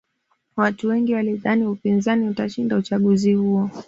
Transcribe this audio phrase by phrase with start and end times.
[0.55, 3.69] watu wengi walidhani upinzani utashinda uchaguzi huo